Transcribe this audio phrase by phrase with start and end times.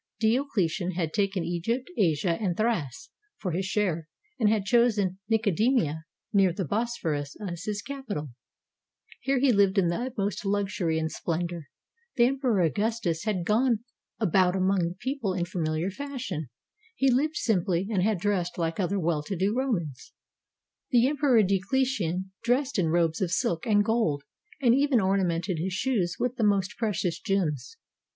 [0.19, 4.07] Diocletian had taken Egypt, Asia, and Thrace for his share,
[4.39, 8.29] and had chosen Nicomedia, near the Bosphorus, as his capital.
[9.21, 11.65] Here he lived in the utmost luxury and splendor.
[12.15, 13.83] The Emperor Augustus had gone
[14.19, 16.47] about among the people in familiar fashion,
[16.99, 20.13] had hved simply, and had dressed like other well to do Romans.
[20.89, 24.23] The Emperor Diocletian dressed in robes of silk and gold,
[24.59, 27.77] and even ornamented his shoes with the most precious gems.